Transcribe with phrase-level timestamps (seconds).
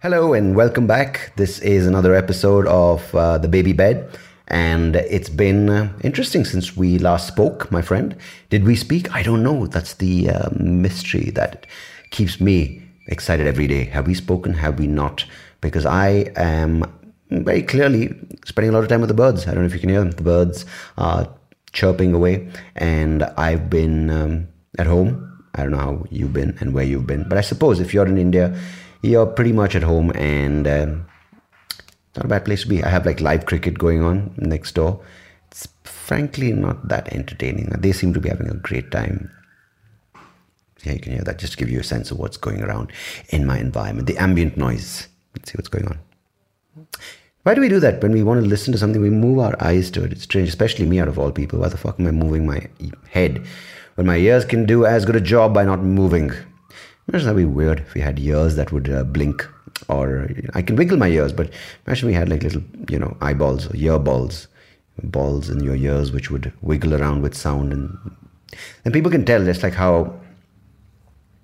[0.00, 1.32] Hello and welcome back.
[1.34, 4.16] This is another episode of uh, The Baby Bed.
[4.46, 8.14] And it's been uh, interesting since we last spoke, my friend.
[8.48, 9.12] Did we speak?
[9.12, 9.66] I don't know.
[9.66, 11.66] That's the uh, mystery that
[12.10, 13.86] keeps me excited every day.
[13.86, 14.54] Have we spoken?
[14.54, 15.24] Have we not?
[15.60, 16.84] Because I am
[17.30, 19.48] very clearly spending a lot of time with the birds.
[19.48, 20.12] I don't know if you can hear them.
[20.12, 20.64] The birds
[20.96, 21.28] are
[21.72, 22.48] chirping away.
[22.76, 25.24] And I've been um, at home.
[25.56, 27.28] I don't know how you've been and where you've been.
[27.28, 28.56] But I suppose if you're in India,
[29.02, 31.06] you're pretty much at home and um,
[32.16, 32.82] not a bad place to be.
[32.82, 35.00] I have like live cricket going on next door.
[35.50, 37.66] It's frankly not that entertaining.
[37.78, 39.30] They seem to be having a great time.
[40.84, 42.92] Yeah, you can hear that just to give you a sense of what's going around
[43.30, 44.06] in my environment.
[44.06, 45.08] The ambient noise.
[45.34, 45.98] Let's see what's going on.
[47.42, 48.02] Why do we do that?
[48.02, 50.12] When we want to listen to something, we move our eyes to it.
[50.12, 51.60] It's strange, especially me out of all people.
[51.60, 52.68] Why the fuck am I moving my
[53.10, 53.46] head
[53.94, 56.30] when my ears can do as good a job by not moving?
[57.08, 59.48] Imagine that'd be weird if we had ears that would uh, blink,
[59.88, 61.50] or I can wiggle my ears, but
[61.86, 64.46] imagine we had like little, you know, eyeballs or ear balls,
[65.02, 67.96] balls in your ears which would wiggle around with sound, and
[68.84, 69.46] and people can tell.
[69.48, 70.20] It's like how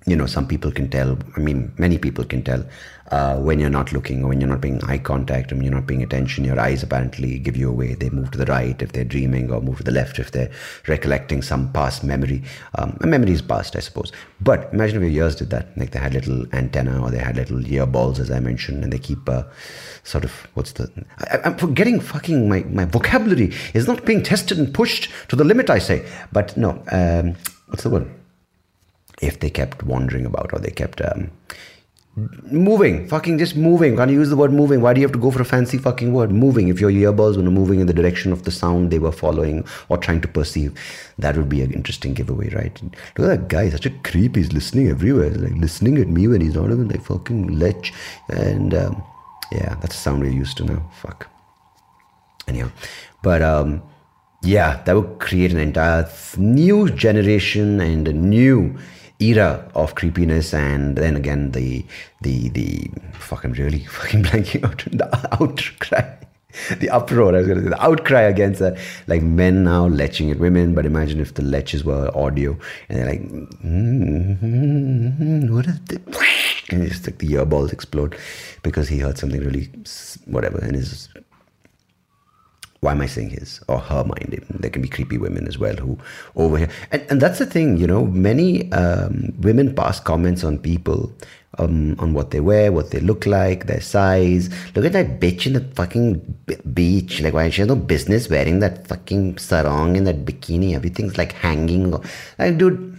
[0.07, 2.65] you know some people can tell i mean many people can tell
[3.11, 5.87] uh, when you're not looking or when you're not paying eye contact and you're not
[5.87, 7.95] paying attention your eyes apparently give you away.
[7.95, 10.51] They move to the right if they're dreaming or move to the left if they're
[10.89, 12.43] recollecting some past memory.
[12.77, 14.11] Um, a memory is past i suppose.
[14.41, 17.37] But imagine if your ears did that like they had little antenna or they had
[17.37, 19.45] little ear balls as i mentioned and they keep uh,
[20.03, 24.59] sort of what's the I, i'm forgetting fucking my, my vocabulary is not being tested
[24.59, 26.07] and pushed to the limit i say.
[26.33, 27.37] But no um,
[27.69, 28.11] what's the word
[29.21, 31.31] if they kept wandering about or they kept um,
[32.17, 33.97] moving, fucking just moving.
[33.97, 34.81] Can't you use the word moving?
[34.81, 36.31] Why do you have to go for a fancy fucking word?
[36.31, 36.69] Moving.
[36.69, 39.99] If your earbuds were moving in the direction of the sound they were following or
[39.99, 40.79] trying to perceive,
[41.19, 42.81] that would be an interesting giveaway, right?
[43.19, 44.37] Look at that guy, such a creep.
[44.37, 45.31] He's listening everywhere.
[45.31, 47.93] He's like listening at me when he's not even like fucking lech.
[48.29, 49.03] And um,
[49.51, 50.91] yeah, that's a sound we're used to now.
[51.01, 51.29] Fuck.
[52.47, 52.71] Anyhow,
[53.23, 53.83] but um,
[54.43, 58.79] yeah, that would create an entire new generation and a new
[59.21, 61.85] era of creepiness and then again the
[62.23, 65.09] the the fucking really fucking blanking out the
[65.41, 66.03] outcry
[66.79, 68.75] the uproar I was gonna say the outcry against uh,
[69.07, 72.57] like men now leching at women but imagine if the leches were audio
[72.89, 76.03] and they're like mm-hmm, what is it
[76.71, 78.17] and just like the earballs explode
[78.63, 79.71] because he heard something really
[80.27, 81.09] whatever in his
[82.85, 84.45] why am I saying his or her mind?
[84.51, 85.99] There can be creepy women as well who
[86.37, 86.69] over here.
[86.93, 91.11] And, and that's the thing, you know, many um, women pass comments on people,
[91.59, 94.51] um, on what they wear, what they look like, their size.
[94.75, 96.21] Look at that bitch in the fucking
[96.75, 97.23] beach.
[97.23, 100.75] Like, why she has no business wearing that fucking sarong and that bikini?
[100.75, 101.91] Everything's like hanging.
[102.39, 102.99] Like, dude,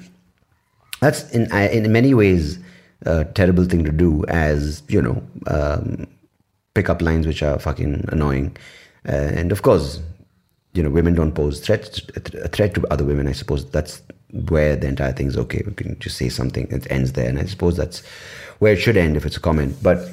[0.99, 2.57] that's in, in many ways
[3.03, 6.07] a terrible thing to do as, you know, um,
[6.73, 8.57] pick up lines which are fucking annoying
[9.05, 9.99] and of course,
[10.73, 13.27] you know, women don't pose threats, a threat to other women.
[13.27, 14.01] I suppose that's
[14.31, 15.63] where the entire thing is okay.
[15.65, 17.29] We can just say something, it ends there.
[17.29, 18.05] And I suppose that's
[18.59, 19.77] where it should end if it's a comment.
[19.81, 20.09] But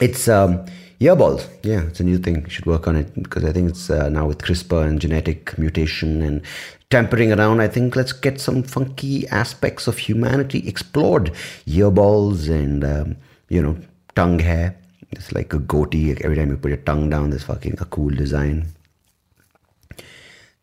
[0.00, 0.64] it's um,
[1.00, 1.48] earballs.
[1.64, 2.48] Yeah, it's a new thing.
[2.48, 6.22] Should work on it because I think it's uh, now with CRISPR and genetic mutation
[6.22, 6.42] and
[6.90, 7.60] tampering around.
[7.60, 11.32] I think let's get some funky aspects of humanity explored.
[11.66, 13.16] Earballs and, um,
[13.48, 13.76] you know,
[14.14, 14.76] tongue hair
[15.16, 16.10] it's like a goatee.
[16.22, 18.68] Every time you put your tongue down, there's fucking a cool design.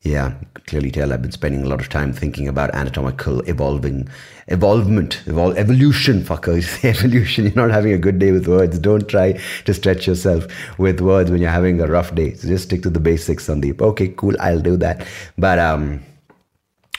[0.03, 0.33] Yeah,
[0.65, 4.09] clearly tell I've been spending a lot of time thinking about anatomical evolving,
[4.47, 6.83] evolvement, evol- evolution, fuckers.
[6.89, 7.45] evolution.
[7.45, 8.79] You're not having a good day with words.
[8.79, 10.47] Don't try to stretch yourself
[10.79, 12.33] with words when you're having a rough day.
[12.33, 13.79] So just stick to the basics, Sandeep.
[13.79, 14.35] Okay, cool.
[14.39, 15.05] I'll do that.
[15.37, 16.01] But um,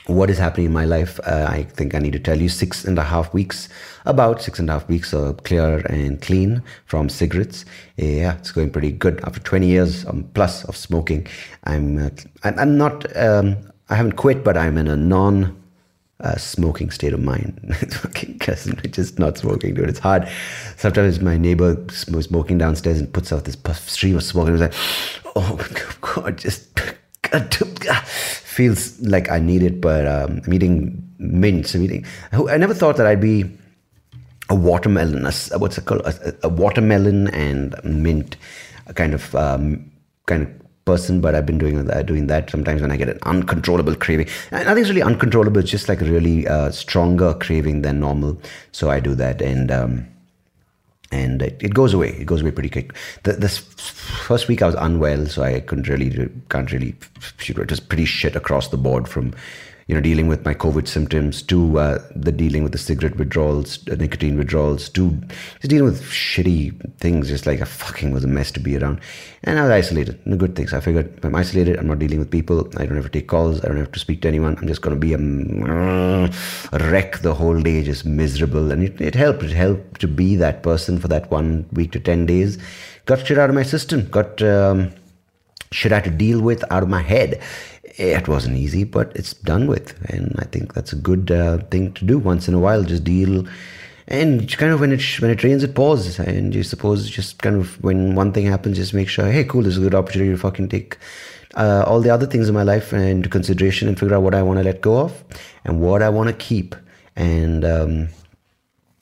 [0.06, 1.20] what is happening in my life.
[1.24, 3.68] Uh, I think I need to tell you six and a half weeks,
[4.04, 7.64] about six and a half weeks, uh, clear and clean from cigarettes.
[7.96, 11.26] Yeah, it's going pretty good after 20 years um, plus of smoking.
[11.64, 12.10] I'm, uh,
[12.44, 13.56] I'm, I'm not, um,
[13.90, 15.62] I haven't quit, but I'm in a non
[16.20, 17.60] uh, smoking state of mind.
[17.92, 19.88] fucking cousin, just not smoking, dude.
[19.88, 20.28] It's hard.
[20.76, 21.76] Sometimes my neighbor
[22.12, 23.56] was smoking downstairs and puts out this
[23.86, 24.74] stream of smoke, and I was
[25.24, 26.68] like, oh my God, just
[28.52, 31.74] feels like I need it, but um, I'm eating mints.
[31.74, 32.04] I'm eating.
[32.32, 33.50] I never thought that I'd be
[34.48, 35.26] a watermelon.
[35.26, 36.02] A, what's it called?
[36.02, 38.36] A, a watermelon and mint
[38.94, 39.90] kind of um,
[40.26, 43.18] kind of person, but I've been doing that, doing that sometimes when I get an
[43.22, 44.28] uncontrollable craving.
[44.50, 45.60] Nothing's really uncontrollable.
[45.60, 48.40] It's just like a really uh, stronger craving than normal.
[48.72, 50.08] So I do that, and um,
[51.12, 52.08] and it, it, goes away.
[52.08, 52.94] It goes away pretty quick.
[53.22, 56.96] The, this first week I was unwell, so I couldn't really, can't really.
[57.46, 59.34] It was pretty shit across the board from
[59.86, 63.86] you know, dealing with my COVID symptoms, to uh, the dealing with the cigarette withdrawals,
[63.88, 65.10] uh, nicotine withdrawals, to
[65.60, 69.00] just dealing with shitty things, just like I fucking was a mess to be around.
[69.44, 70.20] And I was isolated.
[70.24, 70.72] The good things.
[70.72, 71.78] I figured I'm isolated.
[71.78, 72.68] I'm not dealing with people.
[72.76, 73.62] I don't have to take calls.
[73.64, 74.56] I don't have to speak to anyone.
[74.58, 75.18] I'm just going to be a,
[76.72, 78.70] a wreck the whole day, just miserable.
[78.70, 79.42] And it, it helped.
[79.42, 82.58] It helped to be that person for that one week to 10 days.
[83.06, 84.08] Got shit out of my system.
[84.08, 84.92] Got um,
[85.72, 87.42] shit I had to deal with out of my head
[87.98, 91.92] it wasn't easy, but it's done with, and I think that's a good uh, thing
[91.94, 92.18] to do.
[92.18, 92.82] Once in a while.
[92.82, 93.46] Just deal,
[94.08, 97.56] and kind of when it when it rains, it pours, and you suppose just kind
[97.56, 100.30] of when one thing happens, just make sure, hey, cool, this is a good opportunity
[100.30, 100.98] to fucking take
[101.54, 104.42] uh, all the other things in my life into consideration and figure out what I
[104.42, 105.22] want to let go of
[105.64, 106.74] and what I want to keep,
[107.14, 108.08] and um,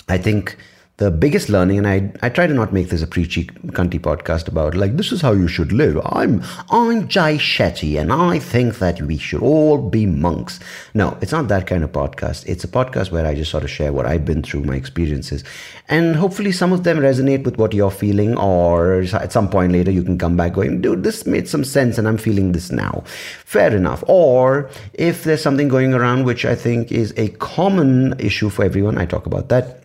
[0.08, 0.56] I think
[1.00, 4.48] the biggest learning, and I, I try to not make this a preachy, cunty podcast
[4.48, 5.98] about like this is how you should live.
[6.04, 10.60] I'm I'm Jay Shetty, and I think that we should all be monks.
[10.92, 12.44] No, it's not that kind of podcast.
[12.46, 15.42] It's a podcast where I just sort of share what I've been through, my experiences,
[15.88, 19.90] and hopefully some of them resonate with what you're feeling, or at some point later
[19.90, 23.04] you can come back going, dude, this made some sense, and I'm feeling this now.
[23.46, 24.04] Fair enough.
[24.06, 28.98] Or if there's something going around which I think is a common issue for everyone,
[28.98, 29.79] I talk about that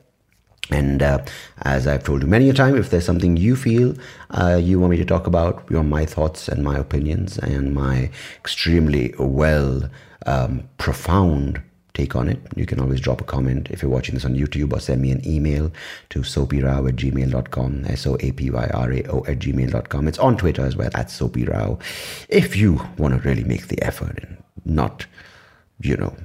[0.72, 1.24] and uh,
[1.62, 3.96] as I've told you many a time, if there's something you feel
[4.32, 8.10] uh, you want me to talk about, you my thoughts and my opinions and my
[8.38, 9.90] extremely well
[10.26, 11.62] um, profound
[11.94, 14.74] take on it, you can always drop a comment if you're watching this on YouTube
[14.74, 15.72] or send me an email
[16.10, 20.08] to soapyrao at gmail.com, S-O-A-P-Y-R-A-O at gmail.com.
[20.08, 21.82] It's on Twitter as well, at soapyrao.
[22.28, 25.06] If you want to really make the effort and not,
[25.80, 26.16] you know,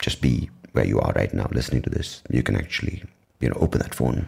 [0.00, 3.04] just be where you are right now listening to this, you can actually
[3.44, 4.26] you know, open that phone,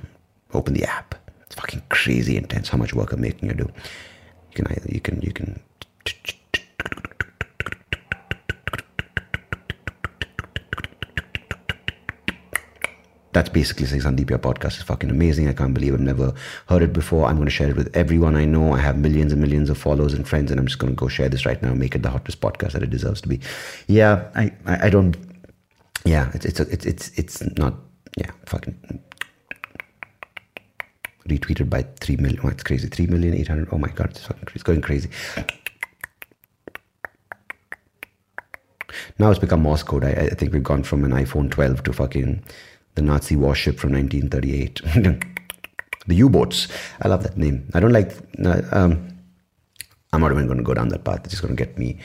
[0.53, 1.15] open the app.
[1.47, 3.65] It's fucking crazy intense how much work I'm making you do.
[3.65, 5.59] You can either, you can, you can.
[13.33, 15.49] That's basically saying Sandeep, your podcast is fucking amazing.
[15.49, 16.33] I can't believe I've never
[16.69, 17.27] heard it before.
[17.27, 18.73] I'm going to share it with everyone I know.
[18.73, 21.07] I have millions and millions of followers and friends, and I'm just going to go
[21.09, 23.41] share this right now, make it the hottest podcast that it deserves to be.
[23.89, 25.17] Yeah, I, I, I don't.
[26.07, 27.75] Yeah, it's it's it's it's it's not.
[28.17, 29.03] Yeah, fucking
[31.29, 32.41] retweeted by 3 million.
[32.45, 32.89] Oh, it's crazy.
[32.89, 33.69] 3 million, 800.
[33.73, 35.11] Oh my God, it's, fucking, it's going crazy.
[39.19, 40.05] Now it's become Morse code.
[40.05, 42.43] I, I, think we've gone from an iPhone 12 to fucking
[42.95, 44.83] the Nazi warship from 1938.
[46.07, 46.69] the U-boats.
[47.03, 47.69] I love that name.
[47.75, 48.13] I don't like.
[48.73, 49.09] Um,
[50.13, 51.21] I'm not even going to go down that path.
[51.25, 51.99] It's just going to get me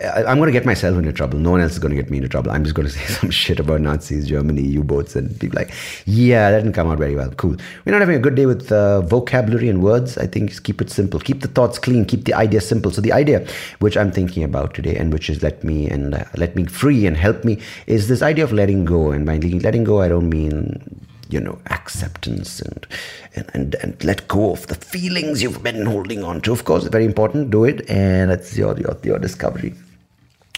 [0.00, 1.38] I'm going to get myself into trouble.
[1.38, 2.50] No one else is going to get me into trouble.
[2.50, 5.70] I'm just going to say some shit about Nazis, Germany, U-boats, and people like,
[6.06, 7.30] yeah, that didn't come out very well.
[7.32, 7.56] Cool.
[7.84, 10.16] We're not having a good day with uh, vocabulary and words.
[10.16, 11.20] I think just keep it simple.
[11.20, 12.06] Keep the thoughts clean.
[12.06, 12.90] Keep the idea simple.
[12.90, 13.46] So the idea
[13.80, 17.06] which I'm thinking about today, and which is let me and uh, let me free
[17.06, 19.10] and help me, is this idea of letting go.
[19.10, 22.86] And by letting go, I don't mean you know acceptance and,
[23.34, 26.82] and and and let go of the feelings you've been holding on to of course
[26.84, 29.72] it's very important do it and it's your your, your discovery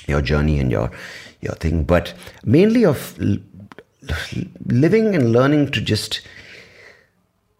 [0.06, 0.90] your journey and your
[1.40, 2.14] your thing but
[2.44, 3.18] mainly of
[4.66, 6.20] living and learning to just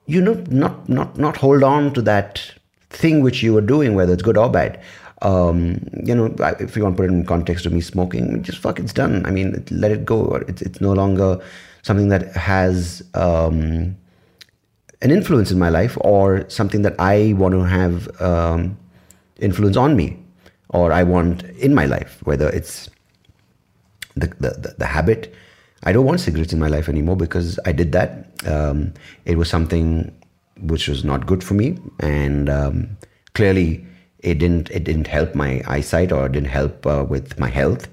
[0.07, 2.53] you know not not not hold on to that
[2.91, 4.81] thing which you were doing whether it's good or bad
[5.23, 8.59] um, you know, if you want to put it in context of me smoking, just
[8.59, 9.25] fuck, it's done.
[9.25, 10.35] I mean, let it go.
[10.49, 11.41] It's it's no longer
[11.83, 13.97] something that has um,
[15.01, 18.77] an influence in my life or something that I want to have um,
[19.39, 20.24] influence on me
[20.75, 22.91] or I want in my life, whether it's
[24.17, 25.33] the, the, the, habit.
[25.85, 28.29] I don't want cigarettes in my life anymore because I did that.
[28.47, 28.93] Um,
[29.25, 30.15] it was something
[30.61, 32.97] which was not good for me, and um,
[33.35, 33.87] clearly
[34.19, 37.89] it didn't it didn't help my eyesight or didn't help uh, with my health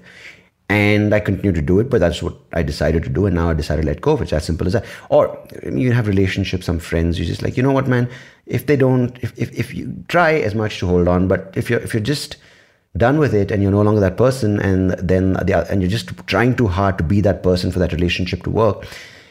[0.72, 3.50] and I continue to do it, but that's what I decided to do, and now
[3.50, 4.24] I decided to let go of it.
[4.24, 4.86] It's as simple as that.
[5.10, 5.38] Or
[5.70, 8.08] you have relationships, some friends, You're just like, you know what, man,
[8.46, 11.68] if they don't, if, if, if you try as much to hold on, but if
[11.68, 12.36] you're if you're just
[12.96, 16.10] done with it and you're no longer that person, and then the, and you're just
[16.26, 18.86] trying too hard to be that person for that relationship to work,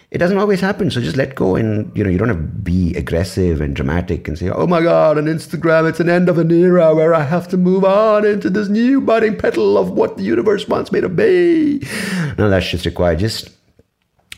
[0.09, 0.91] it doesn't always happen.
[0.91, 4.27] So just let go and, you know, you don't have to be aggressive and dramatic
[4.27, 7.23] and say, oh my God, on Instagram, it's an end of an era where I
[7.23, 10.99] have to move on into this new budding petal of what the universe wants me
[10.99, 11.87] to be.
[12.37, 13.19] No, that's just required.
[13.19, 13.51] Just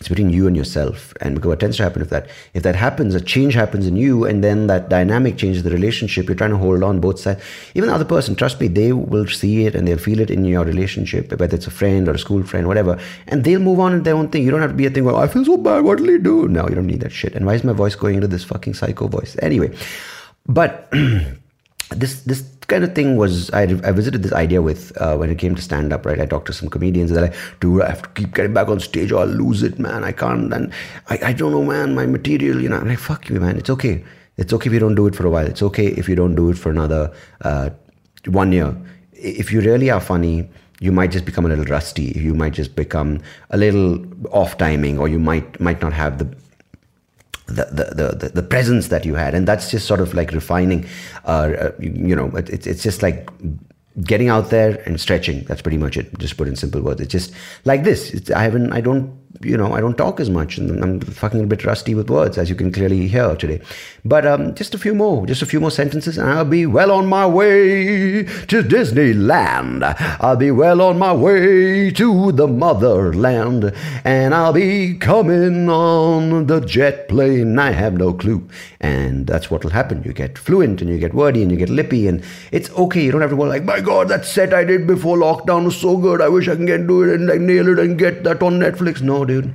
[0.04, 1.14] it's between you and yourself.
[1.22, 3.96] And because what tends to happen if that if that happens, a change happens in
[3.96, 6.28] you, and then that dynamic changes the relationship.
[6.28, 7.42] You're trying to hold on both sides.
[7.74, 10.44] Even the other person, trust me, they will see it and they'll feel it in
[10.44, 13.00] your relationship, whether it's a friend or a school friend, whatever.
[13.28, 14.44] And they'll move on in their own thing.
[14.44, 15.86] You don't have to be a thing where I feel so bad.
[15.86, 16.50] What will he do?
[16.50, 17.34] No, you don't need that shit.
[17.34, 19.38] And why is my voice going into this fucking psycho voice?
[19.42, 19.74] Anyway,
[20.46, 20.92] but
[21.92, 25.38] this this kind of thing was I, I visited this idea with uh, when it
[25.38, 26.20] came to stand up, right?
[26.20, 28.68] I talked to some comedians and they're like, dude, I have to keep getting back
[28.68, 30.04] on stage or I'll lose it, man.
[30.04, 30.54] I can't.
[30.54, 30.72] And
[31.10, 32.78] I, I don't know, man, my material, you know.
[32.78, 33.58] I'm like, fuck you, man.
[33.58, 34.04] It's okay.
[34.38, 35.46] It's okay if you don't do it for a while.
[35.46, 37.70] It's okay if you don't do it for another uh,
[38.26, 38.76] one year.
[39.14, 42.14] If you really are funny, you might just become a little rusty.
[42.16, 43.20] You might just become
[43.52, 46.26] a little off timing, or you might might not have the
[47.48, 49.36] the, the, the, presence that you had.
[49.36, 50.86] And that's just sort of like refining
[51.26, 53.30] uh, uh you, you, know it's, it's just like
[54.02, 55.44] getting out there and stretching.
[55.46, 56.18] That's pretty much it.
[56.20, 57.02] Just put in simple words.
[57.02, 57.34] It's just
[57.66, 58.12] like this.
[58.14, 61.44] It's, i haven't i don't you know, I don't talk as much and I'm fucking
[61.44, 63.62] a bit rusty with words, as you can clearly hear today.
[64.06, 66.92] But um, just a few more, just a few more sentences, and I'll be well
[66.92, 69.84] on my way to Disneyland.
[70.20, 73.74] I'll be well on my way to the motherland,
[74.04, 77.58] and I'll be coming on the jet plane.
[77.58, 78.48] I have no clue.
[78.80, 80.04] And that's what will happen.
[80.04, 83.04] You get fluent and you get wordy and you get lippy, and it's okay.
[83.04, 85.78] You don't have to go like, my God, that set I did before lockdown was
[85.78, 86.22] so good.
[86.22, 88.60] I wish I can get do it and like nail it and get that on
[88.60, 89.02] Netflix.
[89.02, 89.54] No, dude.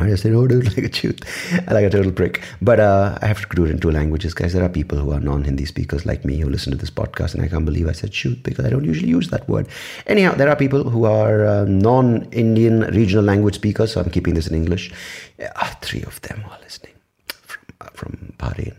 [0.00, 1.24] I just say, oh, dude, like a chute,
[1.68, 2.42] like a total prick.
[2.62, 4.52] But uh, I have to do it in two languages, guys.
[4.52, 7.42] There are people who are non-Hindi speakers like me who listen to this podcast, and
[7.42, 9.66] I can't believe I said shoot because I don't usually use that word.
[10.06, 14.46] Anyhow, there are people who are uh, non-Indian regional language speakers, so I'm keeping this
[14.46, 14.92] in English.
[15.40, 16.94] Uh, three of them are listening
[17.26, 18.76] from uh, from Bahrain.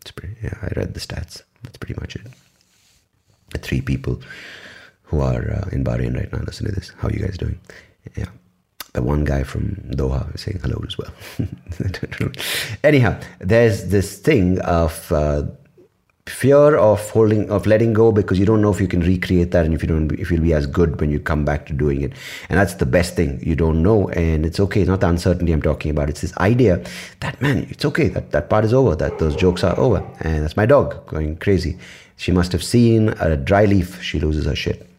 [0.00, 1.42] It's pretty, yeah, I read the stats.
[1.64, 2.26] That's pretty much it.
[3.58, 4.22] Three people
[5.02, 6.92] who are uh, in Bahrain right now listen to this.
[6.96, 7.60] How are you guys doing?
[8.16, 8.30] Yeah
[8.92, 11.12] the one guy from Doha saying hello as well.
[12.84, 15.44] Anyhow, there's this thing of uh,
[16.26, 19.64] fear of holding of letting go because you don't know if you can recreate that
[19.64, 22.02] and if you don't if you'll be as good when you come back to doing
[22.02, 22.12] it.
[22.50, 23.40] And that's the best thing.
[23.42, 24.82] You don't know and it's okay.
[24.82, 26.10] It's not the uncertainty i'm talking about.
[26.10, 26.84] It's this idea
[27.20, 28.08] that man it's okay.
[28.08, 28.94] That that part is over.
[28.94, 30.06] That those jokes are over.
[30.20, 31.78] And that's my dog going crazy.
[32.16, 34.02] She must have seen a dry leaf.
[34.02, 34.91] She loses her shit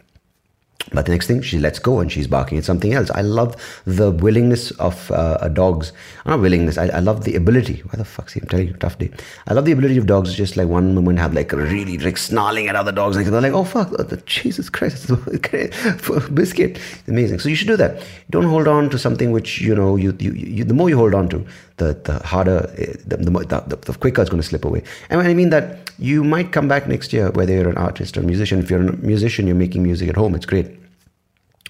[0.92, 3.10] but the next thing, she lets go and she's barking at something else.
[3.12, 5.94] I love the willingness of uh, dogs.
[6.25, 7.82] Not willingness, I, I, love the ability.
[7.86, 8.30] Why the fuck?
[8.30, 9.10] See, I'm telling you, tough day.
[9.48, 12.18] I love the ability of dogs just like one moment have like a really like
[12.18, 13.16] snarling at other dogs.
[13.16, 13.92] Like they're like, oh fuck,
[14.25, 15.12] Jesus Christ,
[16.34, 16.80] biscuit.
[17.08, 17.40] Amazing.
[17.40, 18.04] So you should do that.
[18.30, 21.13] Don't hold on to something which, you know, you, you, you the more you hold
[21.13, 21.46] on to,
[21.77, 22.62] the, the harder,
[23.06, 24.84] the, the, the, the quicker it's going to slip away.
[25.10, 28.22] And I mean that you might come back next year, whether you're an artist or
[28.22, 28.60] a musician.
[28.60, 30.80] If you're a musician, you're making music at home, it's great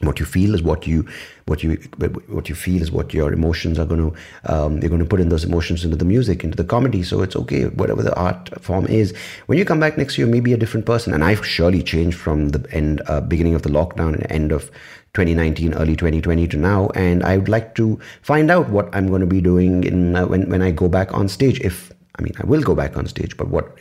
[0.06, 1.08] what you feel is what you
[1.46, 1.76] what you
[2.28, 5.20] what you feel is what your emotions are going to um, you're going to put
[5.20, 8.50] in those emotions into the music into the comedy so it's okay whatever the art
[8.62, 11.82] form is when you come back next year maybe a different person and i've surely
[11.82, 14.72] changed from the end uh, beginning of the lockdown and end of
[15.14, 19.22] 2019 early 2020 to now and i would like to find out what i'm going
[19.22, 22.34] to be doing in uh, when when i go back on stage if I mean,
[22.40, 23.76] I will go back on stage, but what,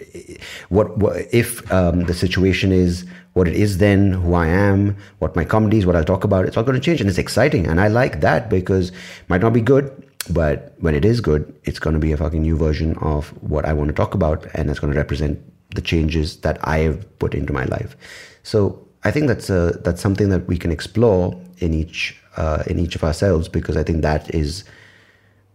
[0.71, 5.37] what, what if um, the situation is what it is then, who I am, what
[5.37, 7.01] my comedy is, what I'll talk about, it's all going to change.
[7.01, 7.67] And it's exciting.
[7.67, 8.91] And I like that because
[9.29, 12.41] might not be good, but when it is good, it's going to be a fucking
[12.41, 14.47] new version of what I want to talk about.
[14.55, 15.39] And it's going to represent
[15.75, 17.97] the changes that I have put into my life.
[18.45, 22.79] So I think that's a, that's something that we can explore in each, uh, in
[22.79, 24.65] each of ourselves because I think that is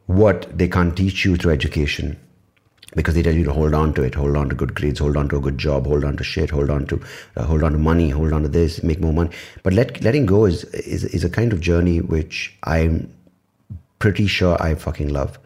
[0.07, 2.19] what they can't teach you through education
[2.95, 5.17] because they tell you to hold on to it, hold on to good grades, hold
[5.17, 7.01] on to a good job, hold on to shit, hold on to
[7.35, 9.29] uh, hold on to money, hold on to this, make more money.
[9.63, 13.13] But let, letting go is, is is a kind of journey which I'm
[13.99, 15.37] pretty sure I fucking love.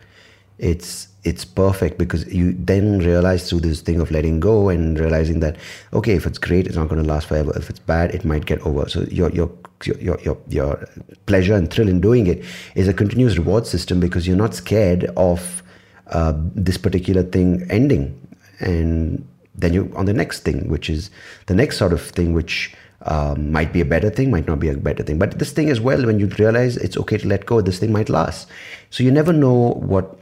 [0.62, 5.40] It's it's perfect because you then realize through this thing of letting go and realizing
[5.42, 5.58] that
[5.94, 7.52] okay, if it's great, it's not going to last forever.
[7.58, 8.88] If it's bad, it might get over.
[8.88, 9.52] So your your
[9.86, 10.88] your your your
[11.26, 15.06] pleasure and thrill in doing it is a continuous reward system because you're not scared
[15.18, 15.64] of
[16.12, 18.18] uh, this particular thing ending
[18.60, 21.10] and then you're on the next thing which is
[21.48, 24.70] the next sort of thing which um, might be a better thing might not be
[24.70, 27.46] a better thing but this thing as well when you realize it's okay to let
[27.46, 28.48] go this thing might last
[28.90, 30.18] so you never know what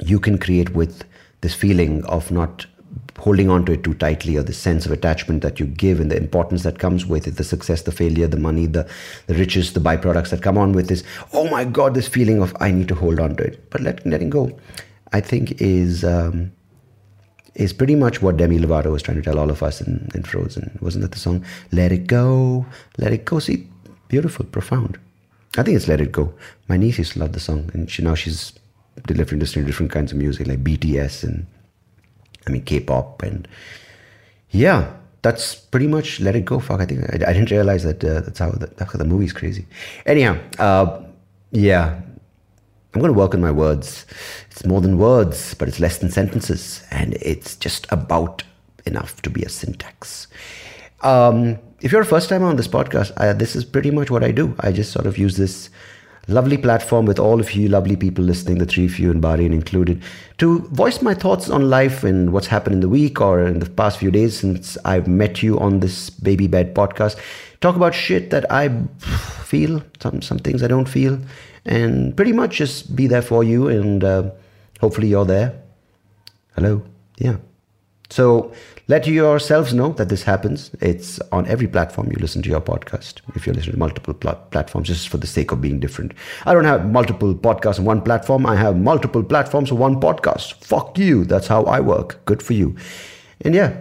[0.00, 1.04] you can create with
[1.40, 2.66] this feeling of not
[3.18, 6.10] holding on to it too tightly or the sense of attachment that you give and
[6.10, 8.88] the importance that comes with it the success the failure the money the,
[9.28, 12.56] the riches the byproducts that come on with this oh my god this feeling of
[12.60, 14.50] i need to hold on to it but let, letting go
[15.14, 16.50] I think is um,
[17.54, 20.24] is pretty much what Demi Lovato was trying to tell all of us in, in
[20.24, 20.76] Frozen.
[20.80, 21.44] Wasn't that the song?
[21.70, 22.66] Let it go,
[22.98, 23.38] let it go.
[23.38, 23.68] See,
[24.08, 24.98] beautiful, profound.
[25.56, 26.34] I think it's Let It Go.
[26.66, 28.54] My niece used to love the song, and she now she's
[29.06, 31.46] delivering listening to different kinds of music like BTS and
[32.46, 33.48] I mean K-pop and
[34.50, 36.60] yeah, that's pretty much Let It Go.
[36.60, 39.04] Fuck, I think I, I didn't realize that uh, that's how the, that's how the
[39.04, 39.66] movie's crazy.
[40.06, 41.02] Anyhow, uh,
[41.50, 42.00] yeah,
[42.94, 44.06] I'm to work on my words.
[44.50, 46.84] It's more than words, but it's less than sentences.
[46.92, 48.44] And it's just about
[48.86, 50.28] enough to be a syntax.
[51.02, 54.22] Um, if you're a first timer on this podcast, I, this is pretty much what
[54.22, 54.54] I do.
[54.60, 55.70] I just sort of use this
[56.28, 59.52] lovely platform with all of you lovely people listening, the three of you and Bahrain
[59.52, 60.02] included,
[60.38, 63.68] to voice my thoughts on life and what's happened in the week or in the
[63.68, 67.18] past few days since I've met you on this baby bed podcast.
[67.60, 68.68] Talk about shit that I
[69.44, 71.18] feel, some some things I don't feel,
[71.64, 73.68] and pretty much just be there for you.
[73.68, 74.30] And uh,
[74.80, 75.54] hopefully you're there.
[76.56, 76.82] Hello,
[77.18, 77.36] yeah.
[78.10, 78.52] So
[78.86, 80.70] let yourselves know that this happens.
[80.80, 83.22] It's on every platform you listen to your podcast.
[83.34, 86.12] If you're listening to multiple pl- platforms, just for the sake of being different.
[86.44, 88.44] I don't have multiple podcasts on one platform.
[88.44, 90.62] I have multiple platforms on one podcast.
[90.62, 91.24] Fuck you.
[91.24, 92.24] That's how I work.
[92.26, 92.76] Good for you.
[93.40, 93.74] And yeah,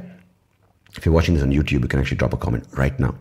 [0.96, 3.16] if you're watching this on YouTube, you can actually drop a comment right now.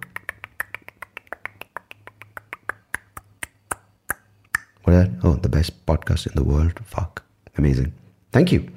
[4.84, 5.10] What that?
[5.22, 6.78] Oh, the best podcast in the world.
[6.84, 7.24] Fuck.
[7.56, 7.92] Amazing.
[8.32, 8.68] Thank you.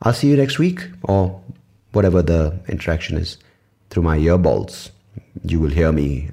[0.00, 1.42] I'll see you next week or
[1.92, 3.38] whatever the interaction is
[3.90, 4.90] through my earballs.
[5.42, 6.30] You will hear me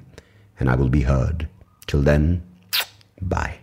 [0.60, 1.48] and I will be heard.
[1.88, 2.42] Till then,
[3.20, 3.58] bye.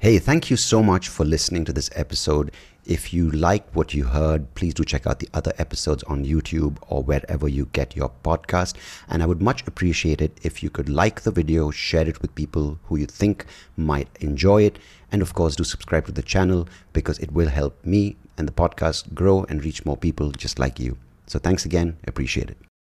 [0.00, 2.52] Hey, thank you so much for listening to this episode.
[2.84, 6.76] If you liked what you heard, please do check out the other episodes on YouTube
[6.88, 8.74] or wherever you get your podcast.
[9.08, 12.34] And I would much appreciate it if you could like the video, share it with
[12.34, 13.46] people who you think
[13.76, 14.78] might enjoy it,
[15.10, 18.52] and of course, do subscribe to the channel because it will help me and the
[18.52, 20.96] podcast grow and reach more people just like you.
[21.26, 21.98] So thanks again.
[22.06, 22.67] Appreciate it.